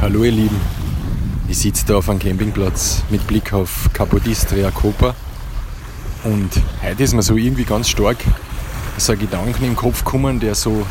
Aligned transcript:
Hallo 0.00 0.22
ihr 0.22 0.30
Lieben, 0.30 0.60
ich 1.48 1.58
sitze 1.58 1.84
da 1.84 1.96
auf 1.96 2.08
einem 2.08 2.20
Campingplatz 2.20 3.02
mit 3.10 3.26
Blick 3.26 3.52
auf 3.52 3.90
Capodistria 3.92 4.70
Copa 4.70 5.16
und 6.22 6.50
heute 6.80 7.02
ist 7.02 7.14
mir 7.14 7.22
so 7.22 7.36
irgendwie 7.36 7.64
ganz 7.64 7.88
stark 7.88 8.18
so 8.96 9.12
ein 9.12 9.18
Gedanke 9.18 9.66
im 9.66 9.74
Kopf 9.74 10.04
gekommen, 10.04 10.38
der 10.38 10.54
so 10.54 10.86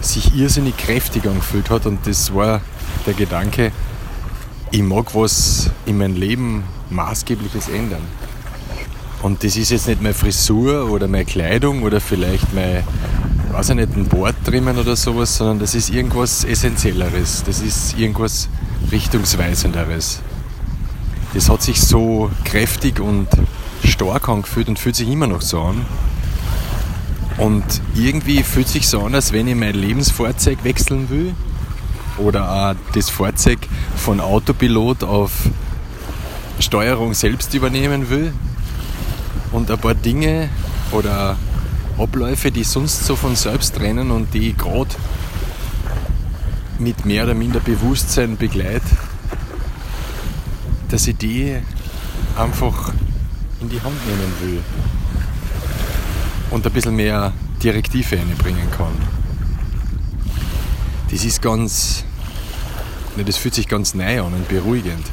sich 0.00 0.34
irrsinnig 0.34 0.74
kräftig 0.78 1.26
angefühlt 1.26 1.68
hat. 1.68 1.84
Und 1.84 2.06
das 2.06 2.34
war 2.34 2.62
der 3.06 3.12
Gedanke, 3.12 3.72
ich 4.70 4.82
mag 4.82 5.14
was 5.14 5.70
in 5.84 5.98
meinem 5.98 6.16
Leben 6.16 6.64
maßgebliches 6.88 7.68
ändern. 7.68 8.02
Und 9.22 9.44
das 9.44 9.56
ist 9.56 9.70
jetzt 9.70 9.86
nicht 9.86 10.02
meine 10.02 10.14
Frisur 10.14 10.90
oder 10.90 11.08
meine 11.08 11.26
Kleidung 11.26 11.82
oder 11.82 12.00
vielleicht 12.00 12.54
mein, 12.54 12.84
weiß 13.54 13.70
ich 13.70 13.76
nicht, 13.76 13.96
ein 13.96 14.06
Bord 14.06 14.34
trimmen 14.44 14.76
oder 14.76 14.96
sowas, 14.96 15.36
sondern 15.36 15.60
das 15.60 15.76
ist 15.76 15.88
irgendwas 15.88 16.42
Essentielleres. 16.44 17.44
Das 17.46 17.60
ist 17.60 17.96
irgendwas 17.96 18.48
Richtungsweisenderes. 18.90 20.20
Das 21.34 21.48
hat 21.48 21.62
sich 21.62 21.80
so 21.80 22.30
kräftig 22.44 22.98
und 22.98 23.28
stark 23.84 24.28
angefühlt 24.28 24.68
und 24.68 24.78
fühlt 24.78 24.96
sich 24.96 25.08
immer 25.08 25.28
noch 25.28 25.40
so 25.40 25.60
an. 25.60 25.86
Und 27.38 27.64
irgendwie 27.94 28.42
fühlt 28.42 28.66
sich 28.66 28.88
so 28.88 29.02
an, 29.02 29.14
als 29.14 29.32
wenn 29.32 29.46
ich 29.46 29.54
mein 29.54 29.74
Lebensfahrzeug 29.74 30.64
wechseln 30.64 31.08
will 31.08 31.34
oder 32.18 32.50
auch 32.50 32.74
das 32.92 33.08
Fahrzeug 33.08 33.60
von 33.96 34.20
Autopilot 34.20 35.04
auf 35.04 35.30
Steuerung 36.58 37.14
selbst 37.14 37.54
übernehmen 37.54 38.10
will 38.10 38.32
und 39.52 39.70
ein 39.70 39.78
paar 39.78 39.94
Dinge 39.94 40.48
oder 40.90 41.36
Abläufe, 41.98 42.50
die 42.50 42.64
sonst 42.64 43.04
so 43.04 43.16
von 43.16 43.36
selbst 43.36 43.78
rennen 43.80 44.10
und 44.10 44.34
die 44.34 44.50
ich 44.50 44.58
gerade 44.58 44.90
mit 46.78 47.04
mehr 47.06 47.24
oder 47.24 47.34
minder 47.34 47.60
Bewusstsein 47.60 48.36
begleite, 48.36 48.84
dass 50.90 51.06
ich 51.06 51.16
die 51.16 51.56
einfach 52.36 52.92
in 53.60 53.68
die 53.68 53.80
Hand 53.80 53.96
nehmen 54.06 54.32
will 54.42 54.60
und 56.50 56.66
ein 56.66 56.72
bisschen 56.72 56.96
mehr 56.96 57.32
Direktive 57.62 58.18
einbringen 58.18 58.70
kann. 58.76 58.92
Das 61.10 61.24
ist 61.24 61.40
ganz, 61.40 62.04
das 63.24 63.36
fühlt 63.36 63.54
sich 63.54 63.68
ganz 63.68 63.94
neu 63.94 64.22
an 64.22 64.34
und 64.34 64.48
beruhigend. 64.48 65.06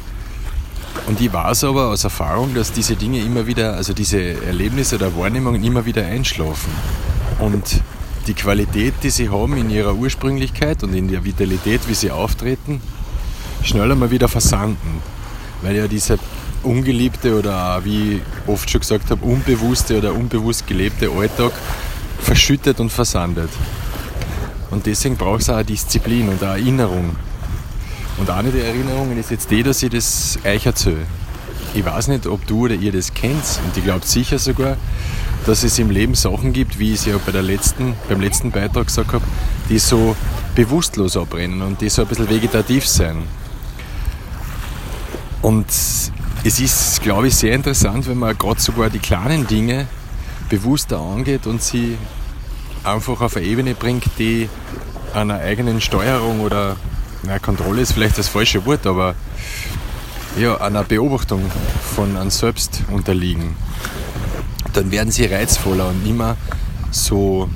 Und 1.08 1.20
ich 1.20 1.34
weiß 1.34 1.66
aber 1.66 1.90
aus 1.90 2.04
Erfahrung, 2.04 2.54
dass 2.54 2.72
diese 2.72 2.96
Dinge 2.96 3.20
immer 3.20 3.48
wieder, 3.48 3.74
also 3.74 3.94
diese 3.94 4.44
Erlebnisse 4.44 4.96
oder 4.96 5.16
Wahrnehmungen 5.18 5.64
immer 5.64 5.86
wieder 5.86 6.06
einschlafen. 6.06 6.72
Und 7.40 7.82
die 8.28 8.34
Qualität, 8.34 8.94
die 9.04 9.10
sie 9.10 9.30
haben 9.30 9.58
in 9.58 9.70
ihrer 9.70 9.96
Ursprünglichkeit 9.96 10.84
und 10.84 10.94
in 10.94 11.08
der 11.08 11.24
Vitalität, 11.24 11.82
wie 11.88 11.96
sie 11.96 12.12
auftreten, 12.12 12.82
schneller 13.64 13.96
mal 13.96 14.12
wieder 14.12 14.28
versanden. 14.28 15.02
Weil 15.62 15.76
ja 15.76 15.88
dieser 15.88 16.18
ungeliebte 16.64 17.38
oder 17.38 17.84
wie 17.84 18.18
ich 18.18 18.22
oft 18.48 18.70
schon 18.70 18.82
gesagt 18.82 19.10
habe, 19.10 19.26
unbewusste 19.26 19.98
oder 19.98 20.14
unbewusst 20.14 20.68
gelebte 20.68 21.10
Alltag 21.10 21.52
verschüttet 22.20 22.80
und 22.80 22.92
versandet. 22.92 23.50
Und 24.70 24.86
deswegen 24.86 25.18
braucht 25.18 25.42
es 25.42 25.50
auch 25.50 25.64
Disziplin 25.64 26.30
und 26.30 26.42
eine 26.44 26.54
Erinnerung 26.62 27.16
und 28.18 28.30
eine 28.30 28.52
der 28.52 28.66
Erinnerungen 28.66 29.18
ist 29.18 29.32
jetzt 29.32 29.52
die, 29.52 29.64
dass 29.64 29.82
ich 29.84 29.90
das 29.90 30.40
euch 30.46 30.66
erzähle. 30.66 31.06
Ich 31.74 31.86
weiß 31.86 32.10
nicht, 32.10 32.28
ob 32.28 32.46
du 32.48 32.66
oder 32.66 32.76
ihr 32.76 32.92
das 32.92 33.14
kennt 33.14 33.44
und 33.66 33.78
ich 33.78 33.84
glaube 33.84 34.06
sicher 34.06 34.40
sogar, 34.40 34.78
dass 35.46 35.64
es 35.64 35.80
im 35.80 35.90
Leben 35.90 36.16
Sachen 36.16 36.54
gibt, 36.54 36.78
wie 36.80 36.94
ich 36.94 37.00
es 37.00 37.06
ja 37.06 37.16
bei 37.26 37.32
der 37.32 37.42
letzten, 37.42 37.96
beim 38.10 38.22
letzten 38.22 38.52
Beitrag 38.52 38.88
gesagt 38.88 39.14
habe, 39.14 39.24
die 39.70 39.80
so 39.80 40.16
bewusstlos 40.56 41.18
abbrennen 41.18 41.62
und 41.62 41.82
die 41.82 41.90
so 41.90 42.02
ein 42.04 42.08
bisschen 42.08 42.30
vegetativ 42.30 42.86
sein. 42.88 43.24
Und 45.42 45.68
es 45.70 46.12
ist, 46.44 47.02
glaube 47.02 47.28
ich, 47.28 47.36
sehr 47.36 47.56
interessant, 47.56 48.08
wenn 48.08 48.20
man 48.20 48.38
gerade 48.38 48.60
sogar 48.60 48.90
die 48.90 49.00
kleinen 49.00 49.48
Dinge 49.48 49.88
bewusster 50.50 51.00
angeht 51.00 51.48
und 51.48 51.62
sie 51.62 51.98
einfach 52.84 53.22
auf 53.22 53.38
eine 53.38 53.46
Ebene 53.46 53.74
bringt, 53.74 54.04
die 54.20 54.50
einer 55.14 55.36
eigenen 55.36 55.82
Steuerung 55.82 56.42
oder 56.42 56.76
na, 57.24 57.40
Kontrolle 57.40 57.82
ist 57.82 57.94
vielleicht 57.94 58.18
das 58.18 58.28
falsche 58.28 58.66
Wort, 58.66 58.86
aber 58.88 59.16
ja, 60.38 60.58
einer 60.58 60.84
Beobachtung 60.84 61.42
von 61.96 62.18
einem 62.18 62.30
selbst 62.30 62.84
unterliegen, 62.90 63.56
dann 64.74 64.92
werden 64.92 65.12
sie 65.12 65.26
reizvoller 65.26 65.90
und 65.90 66.08
immer 66.08 66.38
so 66.92 67.50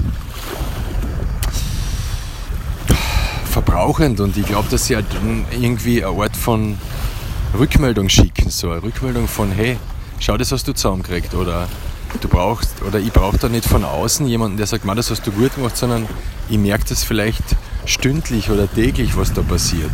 verbrauchend. 3.50 4.20
Und 4.20 4.36
ich 4.38 4.46
glaube, 4.46 4.68
dass 4.70 4.86
sie 4.86 4.96
halt 4.96 5.06
irgendwie 5.52 6.04
eine 6.04 6.22
Art 6.22 6.36
von 6.36 6.78
Rückmeldung 7.58 8.10
schicken, 8.10 8.50
so 8.50 8.70
eine 8.70 8.84
Rückmeldung 8.84 9.28
von 9.28 9.52
hey, 9.52 9.78
schau, 10.20 10.36
das 10.38 10.52
hast 10.52 10.68
du 10.68 10.74
zusammengekriegt. 10.74 11.34
Oder 11.34 11.68
du 12.20 12.28
brauchst 12.28 12.82
oder 12.82 13.00
ich 13.00 13.14
brauche 13.14 13.38
da 13.38 13.48
nicht 13.48 13.66
von 13.66 13.86
außen 13.86 14.28
jemanden, 14.28 14.58
der 14.58 14.68
sagt, 14.68 14.84
man, 14.84 14.98
das 14.98 15.10
hast 15.10 15.26
du 15.26 15.32
gut 15.32 15.56
gemacht, 15.56 15.78
sondern 15.78 16.08
ich 16.50 16.58
merke 16.58 16.84
das 16.90 17.04
vielleicht 17.04 17.44
stündlich 17.90 18.50
oder 18.50 18.72
täglich, 18.72 19.16
was 19.18 19.34
da 19.34 19.42
passiert. 19.42 19.92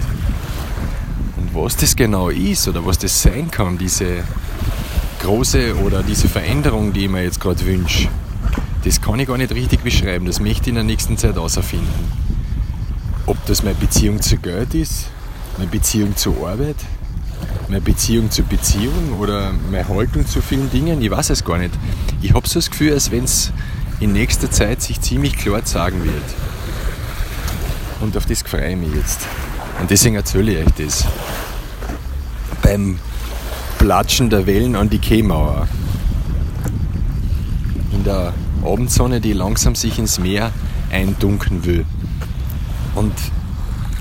Und 1.37 1.53
was 1.53 1.75
das 1.75 1.95
genau 1.95 2.29
ist 2.29 2.67
oder 2.67 2.85
was 2.85 2.97
das 2.97 3.21
sein 3.21 3.49
kann, 3.51 3.77
diese 3.77 4.23
große 5.21 5.75
oder 5.83 6.03
diese 6.03 6.27
Veränderung, 6.27 6.93
die 6.93 7.05
ich 7.05 7.09
mir 7.09 7.23
jetzt 7.23 7.39
gerade 7.39 7.65
wünsche, 7.65 8.07
das 8.83 9.01
kann 9.01 9.19
ich 9.19 9.27
gar 9.27 9.37
nicht 9.37 9.53
richtig 9.53 9.81
beschreiben. 9.81 10.25
Das 10.25 10.39
möchte 10.39 10.63
ich 10.63 10.67
in 10.69 10.75
der 10.75 10.83
nächsten 10.83 11.17
Zeit 11.17 11.37
außerfinden. 11.37 11.89
Ob 13.27 13.37
das 13.45 13.63
meine 13.63 13.75
Beziehung 13.75 14.21
zu 14.21 14.37
Geld 14.37 14.73
ist, 14.73 15.07
meine 15.57 15.69
Beziehung 15.69 16.15
zur 16.15 16.47
Arbeit, 16.47 16.77
meine 17.67 17.81
Beziehung 17.81 18.31
zur 18.31 18.45
Beziehung 18.45 19.19
oder 19.19 19.51
meine 19.69 19.87
Haltung 19.87 20.25
zu 20.25 20.41
vielen 20.41 20.69
Dingen, 20.71 21.01
ich 21.01 21.11
weiß 21.11 21.29
es 21.29 21.43
gar 21.43 21.57
nicht. 21.57 21.73
Ich 22.21 22.33
habe 22.33 22.47
so 22.47 22.55
das 22.55 22.71
Gefühl, 22.71 22.93
als 22.93 23.11
wenn 23.11 23.25
es 23.25 23.51
in 23.99 24.13
nächster 24.13 24.49
Zeit 24.49 24.81
sich 24.81 24.99
ziemlich 24.99 25.37
klar 25.37 25.61
sagen 25.63 26.03
wird. 26.03 26.23
Und 28.01 28.17
auf 28.17 28.25
das 28.25 28.41
freue 28.41 28.71
ich 28.71 28.77
mich 28.77 28.93
jetzt. 28.95 29.21
Und 29.79 29.89
deswegen 29.89 30.15
erzähle 30.15 30.53
ich 30.53 30.67
euch 30.67 30.73
das. 30.77 31.05
Beim 32.61 32.99
Platschen 33.77 34.29
der 34.29 34.45
Wellen 34.45 34.75
an 34.75 34.89
die 34.89 34.99
Kehlmauer. 34.99 35.67
In 37.93 38.03
der 38.03 38.33
Abendsonne, 38.63 39.21
die 39.21 39.33
langsam 39.33 39.75
sich 39.75 39.97
ins 39.99 40.19
Meer 40.19 40.51
eindunkeln 40.91 41.65
will. 41.65 41.85
Und 42.95 43.13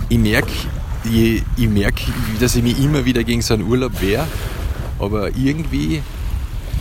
ich 0.08 0.18
merke, 0.18 0.50
ich, 1.04 1.68
merke, 1.68 2.02
dass 2.40 2.56
ich 2.56 2.62
mich 2.62 2.78
immer 2.82 3.04
wieder 3.04 3.24
gegen 3.24 3.42
so 3.42 3.54
einen 3.54 3.62
Urlaub 3.62 4.00
wehre, 4.00 4.26
aber 4.98 5.34
irgendwie 5.36 6.02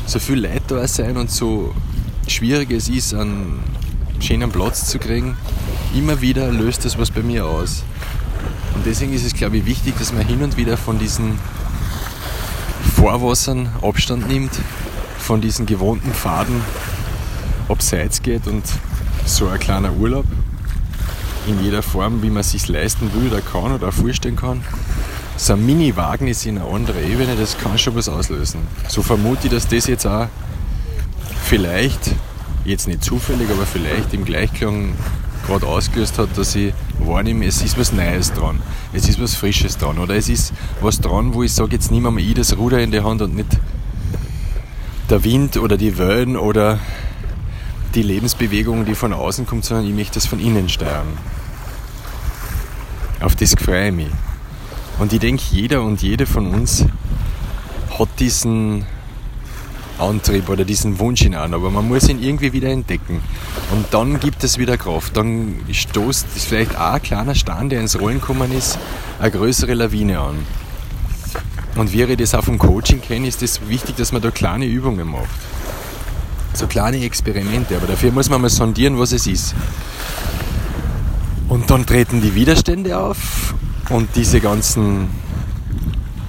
so 0.05 0.19
viel 0.19 0.39
Leute 0.41 0.75
da 0.75 0.87
sein 0.87 1.15
und 1.17 1.29
so 1.29 1.73
schwierig 2.27 2.71
es 2.71 2.89
ist, 2.89 3.13
einen 3.13 3.59
schönen 4.19 4.51
Platz 4.51 4.87
zu 4.87 4.99
kriegen, 4.99 5.37
immer 5.95 6.21
wieder 6.21 6.51
löst 6.51 6.85
das 6.85 6.97
was 6.97 7.11
bei 7.11 7.21
mir 7.21 7.45
aus. 7.45 7.83
Und 8.75 8.85
deswegen 8.85 9.13
ist 9.13 9.25
es, 9.25 9.33
glaube 9.33 9.57
ich, 9.57 9.65
wichtig, 9.65 9.97
dass 9.97 10.13
man 10.13 10.25
hin 10.25 10.41
und 10.41 10.57
wieder 10.57 10.77
von 10.77 10.99
diesen 10.99 11.39
Vorwassern 12.95 13.69
Abstand 13.81 14.27
nimmt, 14.27 14.51
von 15.17 15.41
diesen 15.41 15.65
gewohnten 15.65 16.13
Faden 16.13 16.61
abseits 17.67 18.21
geht 18.21 18.47
und 18.47 18.63
so 19.25 19.47
ein 19.47 19.59
kleiner 19.59 19.93
Urlaub 19.93 20.25
in 21.47 21.63
jeder 21.63 21.81
Form, 21.81 22.21
wie 22.21 22.29
man 22.29 22.41
es 22.41 22.51
sich 22.51 22.67
leisten 22.67 23.11
will 23.13 23.31
oder 23.31 23.41
kann 23.41 23.71
oder 23.71 23.91
vorstellen 23.91 24.35
kann. 24.35 24.63
So 25.37 25.53
ein 25.53 25.65
Mini-Wagen 25.65 26.27
ist 26.27 26.45
in 26.45 26.57
eine 26.57 26.69
andere 26.69 27.01
Ebene, 27.01 27.35
das 27.35 27.57
kann 27.57 27.77
schon 27.77 27.95
was 27.95 28.09
auslösen. 28.09 28.61
So 28.87 29.01
vermute 29.01 29.47
ich, 29.47 29.53
dass 29.53 29.67
das 29.67 29.87
jetzt 29.87 30.05
auch 30.05 30.27
vielleicht, 31.45 32.11
jetzt 32.65 32.87
nicht 32.87 33.03
zufällig, 33.03 33.49
aber 33.49 33.65
vielleicht 33.65 34.13
im 34.13 34.25
Gleichklang 34.25 34.93
gerade 35.49 35.65
ausgelöst 35.65 36.19
hat, 36.19 36.37
dass 36.37 36.55
ich 36.55 36.73
wahrnehme, 36.99 37.45
es 37.45 37.63
ist 37.63 37.77
was 37.77 37.91
Neues 37.91 38.31
dran, 38.33 38.61
es 38.93 39.09
ist 39.09 39.19
was 39.19 39.33
Frisches 39.35 39.77
dran 39.77 39.97
oder 39.97 40.15
es 40.15 40.29
ist 40.29 40.53
was 40.79 41.01
dran, 41.01 41.33
wo 41.33 41.41
ich 41.41 41.53
sage, 41.53 41.73
jetzt 41.73 41.91
nehme 41.91 42.21
ich 42.21 42.35
das 42.35 42.55
Ruder 42.55 42.79
in 42.79 42.91
die 42.91 43.01
Hand 43.01 43.21
und 43.23 43.35
nicht 43.35 43.59
der 45.09 45.23
Wind 45.23 45.57
oder 45.57 45.75
die 45.75 45.97
Wellen 45.97 46.37
oder 46.37 46.79
die 47.95 48.03
Lebensbewegung, 48.03 48.85
die 48.85 48.93
von 48.93 49.11
außen 49.11 49.47
kommt, 49.47 49.65
sondern 49.65 49.87
ich 49.87 49.93
möchte 49.93 50.15
das 50.15 50.27
von 50.27 50.39
innen 50.39 50.69
steuern. 50.69 51.07
Auf 53.19 53.35
das 53.35 53.55
freue 53.55 53.87
ich 53.87 53.93
mich. 53.95 54.11
Und 54.99 55.13
ich 55.13 55.19
denke, 55.19 55.43
jeder 55.49 55.81
und 55.81 56.01
jede 56.03 56.27
von 56.27 56.53
uns 56.53 56.85
hat 57.97 58.09
diesen 58.19 58.85
Antrieb 59.99 60.49
oder 60.49 60.65
diesen 60.65 60.99
Wunsch 60.99 61.21
hinein, 61.21 61.53
aber 61.53 61.69
man 61.69 61.87
muss 61.87 62.07
ihn 62.09 62.21
irgendwie 62.21 62.53
wieder 62.53 62.69
entdecken. 62.69 63.21
Und 63.71 63.85
dann 63.91 64.19
gibt 64.19 64.43
es 64.43 64.57
wieder 64.57 64.77
Kraft. 64.77 65.17
Dann 65.17 65.55
stoßt 65.71 66.27
vielleicht 66.35 66.75
auch 66.77 66.93
ein 66.93 67.01
kleiner 67.01 67.35
Stein, 67.35 67.69
der 67.69 67.81
ins 67.81 67.99
Rollen 67.99 68.19
gekommen 68.19 68.51
ist, 68.51 68.79
eine 69.19 69.31
größere 69.31 69.73
Lawine 69.73 70.19
an. 70.19 70.35
Und 71.75 71.93
wie 71.93 72.03
ich 72.03 72.17
das 72.17 72.35
auch 72.35 72.43
vom 72.43 72.57
Coaching 72.57 73.01
kenne, 73.01 73.27
ist 73.27 73.41
es 73.41 73.59
das 73.59 73.69
wichtig, 73.69 73.95
dass 73.95 74.11
man 74.11 74.21
da 74.21 74.31
kleine 74.31 74.65
Übungen 74.65 75.07
macht. 75.07 75.29
So 76.53 76.67
kleine 76.67 77.03
Experimente, 77.03 77.75
aber 77.75 77.87
dafür 77.87 78.11
muss 78.11 78.29
man 78.29 78.41
mal 78.41 78.49
sondieren, 78.49 78.97
was 78.99 79.11
es 79.11 79.27
ist. 79.27 79.55
Und 81.47 81.69
dann 81.69 81.85
treten 81.85 82.21
die 82.21 82.35
Widerstände 82.35 82.97
auf 82.97 83.53
Und 83.89 84.09
diese 84.15 84.39
ganzen 84.39 85.09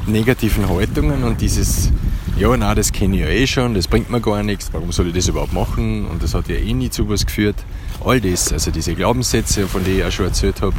negativen 0.07 0.69
Haltungen 0.69 1.25
und 1.25 1.41
dieses, 1.41 1.91
ja, 2.37 2.57
na, 2.57 2.75
das 2.75 2.93
kenne 2.93 3.17
ich 3.17 3.23
ja 3.23 3.29
eh 3.29 3.47
schon, 3.47 3.75
das 3.75 3.89
bringt 3.89 4.11
mir 4.11 4.21
gar 4.21 4.43
nichts, 4.43 4.71
warum 4.73 4.93
soll 4.93 5.09
ich 5.09 5.15
das 5.15 5.29
überhaupt 5.29 5.53
machen 5.53 6.07
und 6.07 6.23
das 6.23 6.35
hat 6.35 6.49
ja 6.49 6.57
eh 6.57 6.73
nie 6.73 6.91
zu 6.91 7.09
was 7.09 7.27
geführt. 7.27 7.57
All 8.05 8.21
das, 8.21 8.53
also 8.53 8.71
diese 8.71 8.95
Glaubenssätze, 8.95 9.67
von 9.67 9.85
denen 9.85 9.99
ich 9.99 10.05
auch 10.05 10.11
schon 10.11 10.27
erzählt 10.27 10.63
habe, 10.63 10.77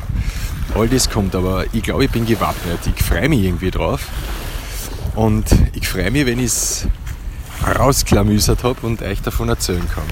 all 0.76 0.88
das 0.88 1.10
kommt, 1.10 1.36
aber 1.36 1.66
ich 1.74 1.84
glaube, 1.84 2.06
ich 2.06 2.12
bin 2.12 2.26
gewappnet. 2.26 2.80
Ich 2.96 3.04
freue 3.04 3.30
mich 3.30 3.44
irgendwie 3.44 3.72
drauf. 3.72 4.08
Und 5.16 5.46
ich 5.74 5.88
freue 5.88 6.10
mich, 6.10 6.26
wenn 6.26 6.40
ich 6.40 6.46
es 6.46 6.88
rausklamüsert 7.78 8.64
habe 8.64 8.86
und 8.88 9.02
euch 9.02 9.22
davon 9.22 9.50
erzählen 9.50 9.88
kann. 9.94 10.06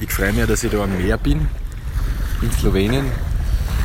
Ich 0.00 0.10
freue 0.10 0.32
mich, 0.32 0.46
dass 0.46 0.64
ich 0.64 0.72
da 0.72 0.82
am 0.82 0.96
Meer 0.96 1.18
bin, 1.18 1.46
in 2.42 2.50
Slowenien. 2.52 3.04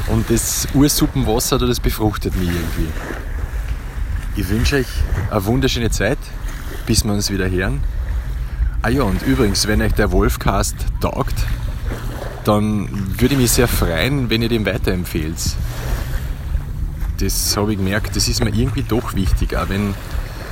Und 0.08 0.30
das 0.30 0.68
Ursuppenwasser, 0.74 1.60
das 1.60 1.80
befruchtet 1.80 2.36
mich 2.36 2.48
irgendwie. 2.48 2.88
Ich 4.36 4.48
wünsche 4.50 4.78
euch 4.78 4.88
eine 5.30 5.46
wunderschöne 5.46 5.90
Zeit, 5.90 6.20
bis 6.86 7.04
wir 7.04 7.14
uns 7.14 7.30
wieder 7.30 7.50
hören. 7.50 7.82
Ah 8.82 8.90
ja, 8.90 9.04
und 9.04 9.22
übrigens, 9.24 9.68
wenn 9.68 9.82
euch 9.82 9.94
der 9.94 10.12
Wolfcast 10.12 10.76
taugt, 11.02 11.36
dann 12.46 12.88
würde 13.20 13.36
ich 13.36 13.42
mich 13.42 13.52
sehr 13.52 13.68
freuen, 13.68 14.30
wenn 14.30 14.42
ihr 14.42 14.50
den 14.50 14.66
weiterempfehlt. 14.66 15.38
Das 17.18 17.58
habe 17.58 17.74
ich 17.74 17.78
gemerkt, 17.78 18.16
das 18.16 18.28
ist 18.30 18.42
mir 18.44 18.52
irgendwie 18.52 18.84
doch 18.84 19.14
wichtig, 19.14 19.58
auch 19.58 19.68
wenn 19.68 19.94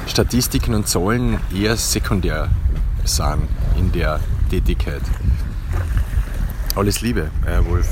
Statistiken 0.07 0.74
und 0.74 0.88
Zahlen 0.88 1.39
eher 1.53 1.77
sekundär 1.77 2.50
sind 3.06 3.47
in 3.77 3.91
der 3.94 4.19
Tätigkeit. 4.50 5.01
Alles 6.75 7.01
Liebe, 7.01 7.31
euer 7.45 7.65
Wolf. 7.65 7.88